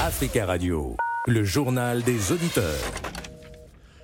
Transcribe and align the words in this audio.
Africa 0.00 0.44
Radio, 0.46 0.96
le 1.28 1.44
journal 1.44 2.02
des 2.02 2.32
auditeurs. 2.32 2.64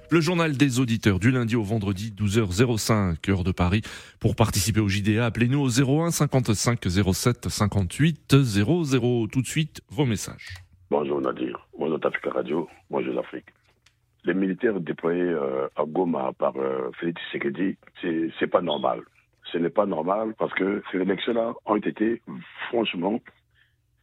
Le 0.08 0.20
journal 0.20 0.56
des 0.56 0.78
auditeurs 0.78 1.18
du 1.18 1.32
lundi 1.32 1.56
au 1.56 1.64
vendredi 1.64 2.14
12h05 2.16 3.28
heure 3.28 3.42
de 3.42 3.50
Paris. 3.50 3.82
Pour 4.20 4.36
participer 4.36 4.78
au 4.78 4.88
JDA, 4.88 5.26
appelez-nous 5.26 5.60
au 5.60 5.68
01 5.68 6.12
55 6.12 6.78
07 7.12 7.48
58 7.48 8.36
00. 8.40 9.26
Tout 9.26 9.42
de 9.42 9.46
suite, 9.46 9.80
vos 9.88 10.06
messages. 10.06 10.54
Bonjour 10.90 11.20
Nadir, 11.20 11.66
bonjour 11.76 11.98
Africa 12.04 12.30
Radio, 12.30 12.68
bonjour 12.88 13.14
l'Afrique. 13.14 13.46
Les 14.24 14.34
militaires 14.34 14.80
déployés 14.80 15.22
euh, 15.22 15.66
à 15.76 15.84
Goma 15.84 16.32
par 16.38 16.56
euh, 16.56 16.90
Félix 17.00 17.20
Tshisekedi, 17.32 17.76
c'est 18.38 18.46
pas 18.46 18.62
normal. 18.62 19.00
Ce 19.52 19.58
n'est 19.58 19.70
pas 19.70 19.86
normal 19.86 20.34
parce 20.38 20.52
que 20.54 20.82
ces 20.92 20.98
élections-là 20.98 21.54
ont 21.66 21.76
été 21.76 22.22
franchement 22.68 23.20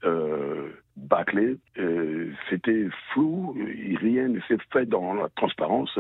euh, 0.04 0.70
bâclé. 0.98 1.58
Euh, 1.78 2.32
c'était 2.50 2.88
flou, 3.12 3.56
rien 4.02 4.28
ne 4.28 4.40
s'est 4.42 4.58
fait 4.72 4.86
dans 4.86 5.14
la 5.14 5.30
transparence. 5.30 5.98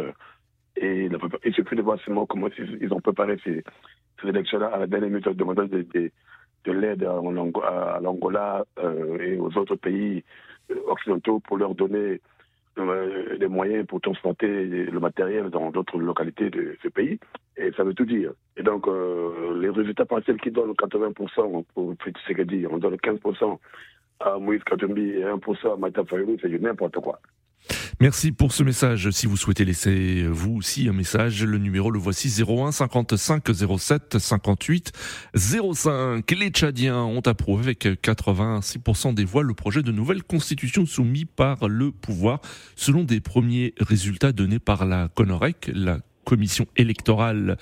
Et 0.75 1.09
il 1.45 1.53
suffit 1.53 1.75
de 1.75 1.81
voir 1.81 1.97
comment 2.29 2.49
ils 2.57 2.93
ont 2.93 2.99
préparé 2.99 3.37
ces, 3.43 3.63
élections-là 4.23 4.67
à 4.67 4.79
la 4.79 4.87
dernière 4.87 5.09
minute, 5.09 5.29
demandant 5.29 5.65
de, 5.65 5.85
de, 5.93 6.11
de 6.65 6.71
l'aide 6.71 7.03
à 7.03 7.99
l'Angola 8.01 8.65
euh, 8.79 9.17
et 9.19 9.37
aux 9.37 9.55
autres 9.57 9.75
pays 9.75 10.23
occidentaux 10.87 11.39
pour 11.39 11.57
leur 11.57 11.73
donner 11.75 12.19
euh, 12.77 13.37
les 13.39 13.47
moyens 13.47 13.87
pour 13.87 14.01
transporter 14.01 14.47
le 14.47 14.99
matériel 14.99 15.49
dans 15.49 15.71
d'autres 15.71 15.97
localités 15.97 16.49
de 16.49 16.77
ce 16.83 16.89
pays. 16.89 17.19
Et 17.55 17.71
ça 17.71 17.83
veut 17.83 17.95
tout 17.95 18.05
dire. 18.05 18.33
Et 18.55 18.61
donc, 18.61 18.87
euh, 18.87 19.59
les 19.59 19.69
résultats 19.69 20.05
partiels 20.05 20.39
qui 20.39 20.51
donnent 20.51 20.73
80% 20.73 21.65
pour 21.73 21.95
Tshisekedi, 21.95 22.67
on 22.69 22.77
donne 22.77 22.95
15% 22.95 23.57
à 24.19 24.37
Moïse 24.39 24.63
Katumbi 24.63 25.01
et 25.01 25.23
1% 25.23 25.99
à 25.99 26.05
Fayou, 26.05 26.37
c'est 26.41 26.61
n'importe 26.61 26.95
quoi. 26.99 27.19
Merci 27.99 28.31
pour 28.31 28.51
ce 28.53 28.63
message. 28.63 29.09
Si 29.09 29.25
vous 29.25 29.37
souhaitez 29.37 29.65
laisser 29.65 30.27
vous 30.27 30.57
aussi 30.57 30.87
un 30.87 30.93
message, 30.93 31.43
le 31.43 31.57
numéro 31.57 31.89
le 31.89 31.97
voici 31.97 32.29
01 32.29 32.71
55 32.71 33.43
07 33.79 34.19
58 34.19 34.91
05. 35.35 36.31
Les 36.31 36.49
Tchadiens 36.49 37.01
ont 37.01 37.21
approuvé 37.21 37.63
avec 37.63 37.85
86% 37.85 39.15
des 39.15 39.25
voix 39.25 39.41
le 39.41 39.55
projet 39.55 39.81
de 39.81 39.91
nouvelle 39.91 40.23
constitution 40.23 40.85
soumis 40.85 41.25
par 41.25 41.67
le 41.67 41.91
pouvoir 41.91 42.39
selon 42.75 43.03
des 43.03 43.19
premiers 43.19 43.73
résultats 43.79 44.31
donnés 44.31 44.59
par 44.59 44.85
la 44.85 45.07
CONOREC, 45.07 45.71
la 45.73 45.97
commission 46.27 46.65
électorale 46.75 47.57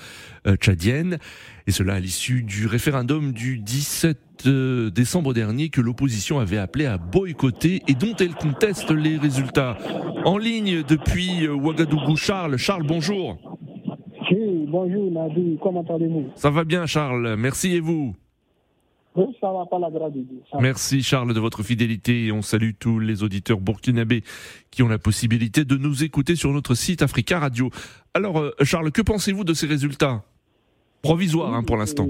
euh, 0.47 0.55
tchadienne, 0.55 1.19
et 1.67 1.71
cela 1.71 1.93
à 1.93 1.99
l'issue 1.99 2.41
du 2.41 2.65
référendum 2.65 3.31
du 3.31 3.59
17 3.59 4.17
euh, 4.47 4.89
décembre 4.89 5.35
dernier 5.35 5.69
que 5.69 5.81
l'opposition 5.81 6.39
avait 6.39 6.57
appelé 6.57 6.87
à 6.87 6.97
boycotter 6.97 7.83
et 7.87 7.93
dont 7.93 8.15
elle 8.19 8.33
conteste 8.33 8.89
les 8.89 9.17
résultats. 9.17 9.77
En 10.25 10.39
ligne 10.39 10.81
depuis 10.81 11.45
euh, 11.45 11.53
Ouagadougou, 11.53 12.15
Charles. 12.15 12.57
Charles, 12.57 12.87
bonjour. 12.87 13.37
Oui, 14.31 14.65
bonjour 14.67 15.11
Nadi, 15.11 15.59
comment 15.61 15.85
allez-vous? 15.87 16.25
Ça 16.35 16.49
va 16.49 16.63
bien 16.63 16.87
Charles, 16.87 17.35
merci 17.37 17.75
et 17.75 17.79
vous? 17.79 18.15
Ça 19.39 19.51
va 19.51 19.65
pas 19.65 19.79
la 19.79 19.89
Merci 20.59 21.01
Charles 21.01 21.33
de 21.33 21.39
votre 21.39 21.63
fidélité 21.63 22.25
et 22.25 22.31
on 22.31 22.41
salue 22.41 22.71
tous 22.79 22.99
les 22.99 23.23
auditeurs 23.23 23.59
burkinabés 23.59 24.23
qui 24.71 24.83
ont 24.83 24.87
la 24.87 24.99
possibilité 24.99 25.63
de 25.63 25.77
nous 25.77 26.03
écouter 26.03 26.35
sur 26.35 26.51
notre 26.51 26.75
site 26.75 27.01
Africa 27.01 27.39
Radio. 27.39 27.69
Alors 28.13 28.39
euh, 28.39 28.51
Charles, 28.63 28.91
que 28.91 29.01
pensez-vous 29.01 29.43
de 29.43 29.53
ces 29.53 29.67
résultats 29.67 30.23
Provisoires 31.01 31.53
hein, 31.53 31.63
pour 31.63 31.77
l'instant? 31.77 32.07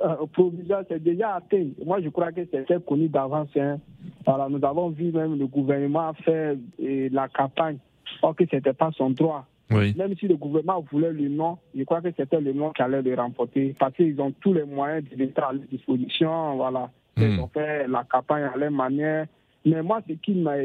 Euh, 0.00 0.26
provisoire, 0.32 0.82
c'est 0.88 1.02
déjà 1.02 1.36
atteint. 1.36 1.68
Moi, 1.84 2.00
je 2.02 2.08
crois 2.08 2.32
que 2.32 2.40
c'est 2.50 2.84
connu 2.84 3.08
d'avance. 3.08 3.48
Hein. 3.56 3.78
Voilà, 4.26 4.48
nous 4.48 4.64
avons 4.64 4.90
vu 4.90 5.12
même 5.12 5.38
le 5.38 5.46
gouvernement 5.46 6.12
faire 6.24 6.56
la 6.78 7.28
campagne, 7.28 7.78
or 8.20 8.34
que 8.34 8.44
ce 8.50 8.56
n'était 8.56 8.72
pas 8.72 8.90
son 8.96 9.10
droit. 9.10 9.46
Même 9.70 10.14
si 10.18 10.28
le 10.28 10.36
gouvernement 10.36 10.84
voulait 10.90 11.12
le 11.12 11.28
nom, 11.28 11.58
je 11.74 11.82
crois 11.84 12.00
que 12.00 12.08
c'était 12.16 12.40
le 12.40 12.52
nom 12.52 12.70
qui 12.72 12.82
allait 12.82 13.02
le 13.02 13.14
remporter. 13.14 13.74
Parce 13.78 13.94
qu'ils 13.94 14.20
ont 14.20 14.32
tous 14.40 14.52
les 14.52 14.64
moyens 14.64 15.04
de 15.10 15.16
l'État 15.16 15.48
à 15.48 15.52
leur 15.52 15.62
disposition. 15.70 16.56
Voilà. 16.56 16.90
Hmm. 17.16 17.22
Ils 17.22 17.40
ont 17.40 17.48
fait 17.48 17.86
la 17.88 18.04
campagne 18.04 18.44
à 18.44 18.56
leur 18.56 18.70
manière. 18.70 19.26
Mais 19.64 19.82
moi, 19.82 20.00
ce 20.08 20.14
qui 20.14 20.34
m'a 20.34 20.56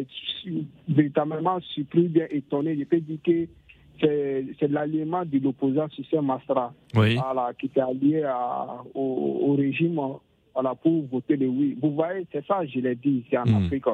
véritablement 0.89 1.59
surpris, 1.61 2.07
bien 2.07 2.25
étonné, 2.31 2.75
je 2.77 2.83
peux 2.83 2.99
dire 2.99 3.19
que 3.23 3.47
c'est 4.01 4.67
l'alliement 4.69 5.23
de 5.25 5.39
l'opposant 5.39 5.87
Système 5.89 6.25
Mastra 6.25 6.73
voilà, 6.93 7.51
qui 7.59 7.67
était 7.67 7.81
allié 7.81 8.23
au, 8.93 9.55
régime 9.57 9.99
voilà, 10.53 10.75
pour 10.75 11.05
voter 11.07 11.35
le 11.35 11.47
oui. 11.47 11.77
Vous 11.81 11.91
voyez, 11.91 12.25
c'est 12.31 12.45
ça, 12.45 12.65
je 12.65 12.79
l'ai 12.79 12.95
dit 12.95 13.23
ici 13.25 13.37
en 13.37 13.45
hmm. 13.45 13.65
Afrique 13.65 13.85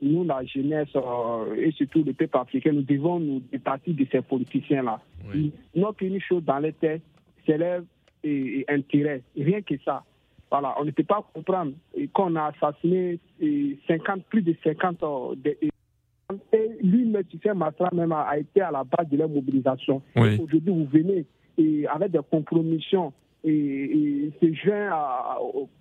nous, 0.00 0.24
la 0.24 0.44
jeunesse 0.44 0.88
euh, 0.94 1.54
et 1.56 1.72
surtout 1.72 2.04
le 2.04 2.12
peuple 2.12 2.36
africain, 2.36 2.72
nous 2.72 2.82
devons 2.82 3.18
nous 3.18 3.40
départir 3.52 3.94
de 3.94 4.06
ces 4.10 4.22
politiciens-là. 4.22 5.00
Oui. 5.32 5.52
Notre 5.74 6.02
une 6.02 6.20
chose 6.20 6.44
dans 6.44 6.58
les 6.58 6.72
têtes, 6.72 7.02
c'est 7.46 7.58
leur 7.58 7.82
et, 8.24 8.64
intérêt, 8.68 9.22
rien 9.36 9.62
que 9.62 9.74
ça. 9.84 10.04
Voilà, 10.50 10.74
on 10.80 10.84
ne 10.84 10.90
peut 10.90 11.04
pas 11.04 11.24
comprendre 11.34 11.72
qu'on 12.12 12.34
a 12.36 12.52
assassiné 12.54 13.18
50, 13.86 14.24
plus 14.24 14.42
de 14.42 14.56
50 14.64 15.02
ans. 15.02 15.32
et 15.44 15.70
lui, 16.82 17.02
M. 17.02 17.22
Massa 17.54 17.90
même 17.92 18.12
a 18.12 18.38
été 18.38 18.62
à 18.62 18.70
la 18.70 18.84
base 18.84 19.08
de 19.10 19.16
leur 19.18 19.28
mobilisation. 19.28 20.02
Aujourd'hui, 20.16 20.62
vous 20.66 20.86
venez 20.86 21.26
et 21.58 21.86
avec 21.88 22.12
des 22.12 22.20
compromissions 22.30 23.12
et, 23.44 23.50
et 23.50 24.32
se 24.40 24.54
joint 24.54 24.90
à, 24.90 25.38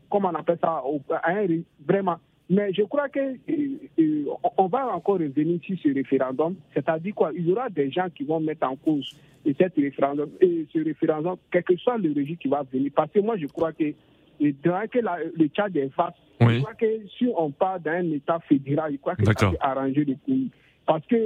comment 0.09 0.29
on 0.29 0.35
appelle 0.35 0.57
ça, 0.59 0.83
à 1.11 1.31
un, 1.31 1.47
vraiment 1.85 2.17
mais 2.49 2.73
je 2.73 2.83
crois 2.83 3.09
que 3.09 3.19
euh, 3.19 3.77
euh, 3.99 4.25
on 4.57 4.67
va 4.67 4.87
encore 4.95 5.19
revenir 5.19 5.59
sur 5.63 5.77
ce 5.79 5.93
référendum, 5.93 6.55
c'est-à-dire 6.73 7.13
quoi? 7.13 7.31
Il 7.35 7.47
y 7.47 7.51
aura 7.51 7.69
des 7.69 7.91
gens 7.91 8.07
qui 8.15 8.23
vont 8.23 8.39
mettre 8.39 8.67
en 8.67 8.75
cause 8.75 9.15
cet 9.57 9.75
référendum, 9.75 10.29
et 10.41 10.65
ce 10.73 10.83
référendum, 10.83 11.37
quel 11.51 11.63
que 11.63 11.75
soit 11.77 11.97
le 11.97 12.11
régime 12.13 12.37
qui 12.37 12.47
va 12.47 12.63
venir. 12.71 12.91
Parce 12.95 13.11
que 13.11 13.19
moi, 13.19 13.37
je 13.37 13.47
crois 13.47 13.71
que 13.71 13.93
dans 14.39 14.87
que 14.89 14.99
le 15.35 15.47
Tchad 15.47 15.75
est 15.75 15.93
vaste, 15.95 16.17
je 16.39 16.59
crois 16.59 16.73
que 16.73 16.85
si 17.17 17.27
on 17.35 17.51
part 17.51 17.79
d'un 17.79 18.11
État 18.11 18.39
fédéral, 18.47 18.91
je 18.93 18.97
crois 18.97 19.15
que 19.15 19.25
ça 19.25 19.33
peut 19.33 19.57
arranger 19.59 20.05
le 20.05 20.15
pays. 20.15 20.49
Parce 20.85 21.05
que 21.05 21.17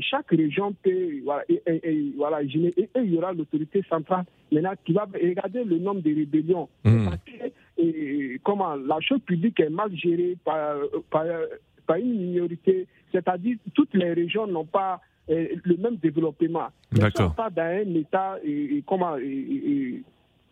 chaque 0.00 0.30
région 0.30 0.74
peut, 0.82 1.20
voilà, 1.24 1.44
et, 1.48 2.12
voilà, 2.16 2.42
il 2.42 2.72
y 3.04 3.16
aura 3.16 3.32
l'autorité 3.32 3.82
centrale 3.88 4.24
maintenant 4.50 4.72
qui 4.84 4.92
va 4.92 5.04
regarder 5.04 5.62
le 5.62 5.78
nombre 5.78 6.00
de 6.02 6.12
rébellions. 6.12 6.68
Hmm. 6.84 7.04
Parce 7.04 7.22
que 7.24 7.32
et 7.78 8.40
comment 8.42 8.74
la 8.74 9.00
chose 9.00 9.20
publique 9.20 9.60
est 9.60 9.70
mal 9.70 9.94
gérée 9.94 10.36
par, 10.44 10.76
par, 11.10 11.96
une 11.96 12.18
minorité, 12.18 12.86
c'est-à-dire 13.12 13.56
toutes 13.74 13.94
les 13.94 14.12
régions 14.12 14.46
n'ont 14.46 14.64
pas 14.64 15.00
euh, 15.30 15.48
le 15.62 15.76
même 15.76 15.96
développement. 15.96 16.68
D'accord. 16.92 17.34
pas 17.34 17.50
dans 17.50 17.62
un 17.62 17.94
état 17.94 18.38
et, 18.44 18.82
comment 18.86 19.16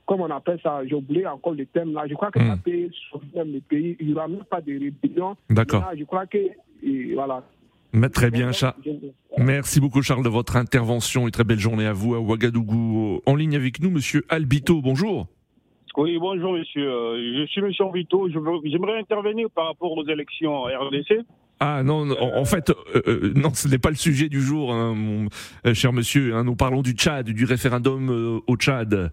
on 0.08 0.30
appelle 0.30 0.60
ça, 0.62 0.82
j'ai 0.86 0.94
oublié 0.94 1.26
encore 1.26 1.54
le 1.54 1.66
thème 1.66 1.92
là. 1.92 2.04
Je 2.08 2.14
crois 2.14 2.30
que 2.30 2.40
ça 2.40 2.56
hmm. 2.56 2.60
peut 2.60 2.90
sauver 3.10 3.52
le 3.52 3.60
pays. 3.60 3.96
Il 4.00 4.08
n'y 4.08 4.14
aura 4.14 4.28
même 4.28 4.44
pas 4.44 4.60
de 4.60 4.72
rébellion. 4.72 5.36
D'accord. 5.48 5.84
Je 5.96 6.04
crois 6.04 6.26
que 6.26 6.38
voilà. 7.14 7.42
Très 8.12 8.30
bien, 8.30 8.52
Charles. 8.52 8.74
Merci 9.38 9.80
beaucoup, 9.80 10.02
Charles, 10.02 10.24
de 10.24 10.28
votre 10.28 10.56
intervention 10.56 11.28
et 11.28 11.30
très 11.30 11.44
belle 11.44 11.60
journée 11.60 11.86
à 11.86 11.92
vous 11.92 12.14
à 12.14 12.20
Ouagadougou. 12.20 13.20
En 13.24 13.36
ligne 13.36 13.56
avec 13.56 13.80
nous, 13.80 13.90
Monsieur 13.90 14.24
Albito. 14.28 14.80
Bonjour. 14.82 15.28
Oui, 15.97 16.19
bonjour 16.19 16.55
monsieur. 16.55 16.91
Euh, 16.91 17.38
je 17.38 17.47
suis 17.47 17.62
monsieur 17.62 17.84
Vito. 17.94 18.28
J'aimerais 18.28 18.99
intervenir 18.99 19.49
par 19.55 19.66
rapport 19.69 19.93
aux 19.93 20.05
élections 20.06 20.65
RDC. 20.65 21.25
Ah 21.60 21.84
non, 21.84 22.10
en 22.21 22.44
fait, 22.44 22.71
euh, 22.71 23.03
euh, 23.06 23.32
non, 23.37 23.55
ce 23.55 23.69
n'est 23.69 23.78
pas 23.78 23.91
le 23.91 23.97
sujet 23.97 24.28
du 24.28 24.41
jour, 24.41 24.72
hein, 24.72 25.28
cher 25.72 25.93
monsieur. 25.93 26.34
Hein. 26.34 26.43
nous 26.43 26.56
parlons 26.56 26.82
du 26.82 26.93
Tchad, 26.93 27.31
du 27.31 27.44
référendum 27.44 28.43
au 28.44 28.56
Tchad. 28.56 29.12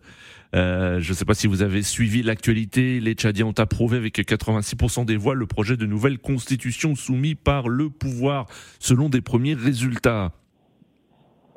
je 0.54 1.08
ne 1.08 1.14
sais 1.14 1.24
pas 1.24 1.36
si 1.36 1.46
vous 1.46 1.62
avez 1.62 1.84
suivi 1.84 2.24
l'actualité. 2.24 3.00
Les 3.00 3.14
Tchadiens 3.14 3.46
ont 3.46 3.60
approuvé 3.60 3.98
avec 3.98 4.18
86% 4.18 5.06
des 5.06 5.18
voix 5.18 5.36
le 5.36 5.46
projet 5.46 5.78
de 5.78 5.86
nouvelle 5.86 6.18
constitution 6.18 6.96
soumis 6.96 7.36
par 7.36 7.70
le 7.70 7.92
pouvoir, 7.92 8.48
selon 8.80 9.08
des 9.08 9.22
premiers 9.22 9.54
résultats. 9.54 10.32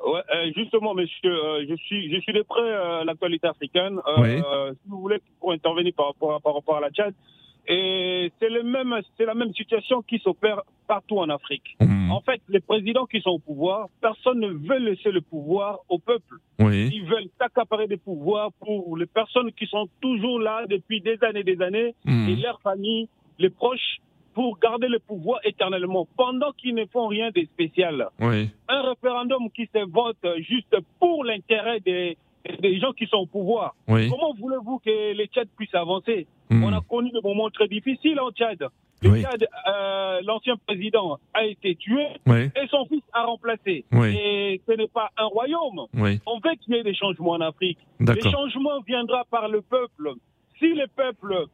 Ouais, 0.05 0.21
euh, 0.35 0.51
justement, 0.55 0.93
monsieur, 0.93 1.33
euh, 1.33 1.65
je 1.67 1.75
suis, 1.75 2.13
je 2.13 2.21
suis 2.21 2.31
de 2.31 2.43
près 2.43 2.61
euh, 2.61 3.03
l'actualité 3.03 3.47
africaine. 3.47 3.99
Si 4.17 4.89
vous 4.89 5.01
voulez, 5.01 5.17
pour 5.39 5.51
intervenir 5.51 5.93
par 5.95 6.07
rapport, 6.07 6.41
par 6.41 6.53
rapport 6.53 6.77
à 6.77 6.81
la 6.81 6.91
Tchad, 6.91 7.13
et 7.67 8.31
c'est 8.39 8.49
le 8.49 8.61
même, 8.61 8.95
c'est 9.17 9.25
la 9.25 9.33
même 9.33 9.51
situation 9.55 10.03
qui 10.03 10.19
s'opère 10.19 10.61
partout 10.87 11.17
en 11.17 11.29
Afrique. 11.29 11.75
Mmh. 11.79 12.11
En 12.11 12.21
fait, 12.21 12.39
les 12.47 12.59
présidents 12.59 13.07
qui 13.07 13.19
sont 13.21 13.31
au 13.31 13.39
pouvoir, 13.39 13.87
personne 13.99 14.39
ne 14.39 14.49
veut 14.49 14.77
laisser 14.77 15.09
le 15.09 15.21
pouvoir 15.21 15.79
au 15.89 15.97
peuple. 15.97 16.35
Oui. 16.59 16.91
Ils 16.93 17.05
veulent 17.05 17.29
accaparer 17.39 17.87
des 17.87 17.97
pouvoirs 17.97 18.51
pour 18.59 18.95
les 18.95 19.07
personnes 19.07 19.51
qui 19.53 19.65
sont 19.65 19.89
toujours 19.99 20.39
là 20.39 20.65
depuis 20.69 21.01
des 21.01 21.17
années, 21.23 21.43
des 21.43 21.59
années, 21.59 21.95
mmh. 22.05 22.29
et 22.29 22.35
leurs 22.35 22.61
familles, 22.61 23.09
les 23.39 23.49
proches 23.49 23.97
pour 24.35 24.59
garder 24.59 24.87
le 24.87 24.99
pouvoir 24.99 25.39
éternellement, 25.45 26.07
pendant 26.15 26.51
qu'ils 26.51 26.75
ne 26.75 26.85
font 26.85 27.07
rien 27.07 27.31
de 27.33 27.41
spécial. 27.45 28.09
Oui. 28.19 28.49
Un 28.67 28.81
référendum 28.89 29.49
qui 29.55 29.67
se 29.73 29.89
vote 29.89 30.23
juste 30.39 30.75
pour 30.99 31.23
l'intérêt 31.23 31.79
des, 31.79 32.17
des 32.59 32.79
gens 32.79 32.91
qui 32.91 33.07
sont 33.07 33.19
au 33.19 33.25
pouvoir. 33.25 33.73
Comment 33.87 34.33
voulez-vous 34.37 34.79
que 34.79 35.13
les 35.13 35.27
Tchad 35.27 35.47
puissent 35.57 35.73
avancer 35.73 36.27
hmm. 36.49 36.63
On 36.63 36.73
a 36.73 36.81
connu 36.81 37.09
des 37.11 37.21
moments 37.23 37.49
très 37.49 37.67
difficiles 37.67 38.19
en 38.19 38.29
Tchad. 38.31 38.59
Euh, 39.03 40.21
l'ancien 40.23 40.55
président 40.65 41.19
a 41.33 41.45
été 41.45 41.75
tué 41.75 42.07
et 42.27 42.67
son 42.69 42.85
fils 42.85 43.03
a 43.13 43.23
remplacé. 43.23 43.85
Et 43.93 44.61
ce 44.67 44.73
n'est 44.73 44.87
pas 44.87 45.09
un 45.17 45.25
royaume. 45.25 45.85
On 46.25 46.39
veut 46.43 46.55
qu'il 46.61 46.75
y 46.75 46.77
ait 46.77 46.83
des 46.83 46.95
changements 46.95 47.31
en 47.31 47.41
Afrique. 47.41 47.79
Les 47.99 48.21
changements 48.21 48.81
viendront 48.85 49.23
par 49.31 49.47
le 49.47 49.61
peuple. 49.61 50.13
Si 50.59 50.73
le 50.73 50.87
peuple 50.87 51.47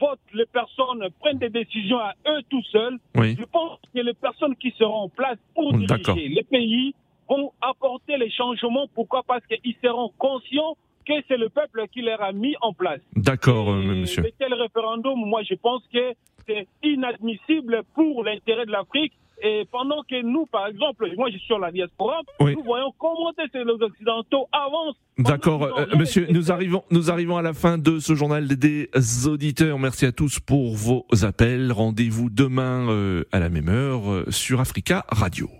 vote, 0.00 0.18
les 0.32 0.46
personnes 0.46 1.06
prennent 1.20 1.38
des 1.38 1.50
décisions 1.50 1.98
à 1.98 2.14
eux 2.28 2.42
tout 2.48 2.62
seuls, 2.72 2.98
je 3.14 3.44
pense 3.44 3.78
que 3.94 4.00
les 4.00 4.14
personnes 4.14 4.56
qui 4.56 4.72
seront 4.78 5.02
en 5.02 5.08
place 5.08 5.38
pour 5.54 5.72
diriger 5.74 6.28
les 6.28 6.42
pays 6.42 6.94
vont 7.28 7.52
apporter 7.60 8.16
les 8.16 8.30
changements. 8.30 8.86
Pourquoi? 8.94 9.22
Parce 9.22 9.44
qu'ils 9.46 9.76
seront 9.82 10.12
conscients 10.18 10.76
que 11.06 11.14
c'est 11.28 11.36
le 11.36 11.48
peuple 11.48 11.86
qui 11.92 12.02
les 12.02 12.12
a 12.12 12.32
mis 12.32 12.54
en 12.60 12.72
place. 12.72 13.00
D'accord, 13.14 13.70
euh, 13.70 13.82
monsieur. 13.82 14.26
Et 14.26 14.34
tel 14.38 14.52
référendum, 14.54 15.18
moi, 15.18 15.42
je 15.42 15.54
pense 15.54 15.82
que 15.92 16.12
c'est 16.46 16.66
inadmissible 16.82 17.82
pour 17.94 18.24
l'intérêt 18.24 18.66
de 18.66 18.72
l'Afrique. 18.72 19.12
Et 19.42 19.66
pendant 19.70 20.02
que 20.02 20.20
nous, 20.20 20.44
par 20.46 20.66
exemple, 20.66 21.10
moi 21.16 21.30
je 21.30 21.38
suis 21.38 21.46
sur 21.46 21.58
la 21.58 21.72
diaspora, 21.72 22.20
nous 22.40 22.62
voyons 22.62 22.92
comment 22.98 23.30
les 23.38 23.82
Occidentaux 23.82 24.46
avancent. 24.52 24.96
D'accord, 25.20 25.64
euh, 25.64 25.86
monsieur, 25.96 26.26
nous 26.30 26.50
arrivons, 26.50 26.82
nous 26.90 27.10
arrivons 27.10 27.36
à 27.36 27.42
la 27.42 27.52
fin 27.52 27.76
de 27.76 27.98
ce 27.98 28.14
journal 28.14 28.46
des 28.48 28.88
auditeurs. 29.26 29.78
Merci 29.78 30.06
à 30.06 30.12
tous 30.12 30.40
pour 30.40 30.74
vos 30.74 31.06
appels. 31.22 31.72
Rendez-vous 31.72 32.30
demain 32.30 32.88
euh, 32.88 33.24
à 33.30 33.38
la 33.38 33.50
même 33.50 33.68
heure 33.68 34.24
sur 34.30 34.60
Africa 34.60 35.04
Radio. 35.08 35.50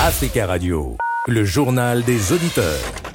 Africa 0.00 0.46
Radio, 0.46 0.96
le 1.28 1.44
journal 1.44 2.02
des 2.02 2.32
auditeurs. 2.32 3.13